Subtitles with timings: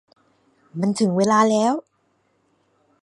[0.79, 1.73] มันถึงเวลาแล้ว